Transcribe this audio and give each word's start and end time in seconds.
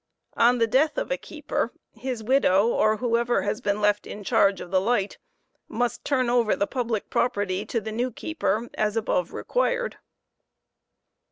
On 0.35 0.57
the 0.57 0.65
death 0.65 0.97
of 0.97 1.11
a 1.11 1.15
keeper, 1.17 1.71
his 1.93 2.23
widow, 2.23 2.69
or 2.69 2.97
whoever 2.97 3.43
has 3.43 3.61
been 3.61 3.79
left 3.79 4.07
in 4.07 4.23
charge 4.23 4.59
of 4.59 4.71
the 4.71 4.81
light, 4.81 5.19
must 5.67 6.03
turn 6.03 6.27
over 6.27 6.55
the 6.55 6.65
public 6.65 7.11
property 7.11 7.67
to 7.67 7.79
the 7.79 7.91
new 7.91 8.09
keeper 8.09 8.67
as 8.73 8.97
above 8.97 9.31
required. 9.31 9.97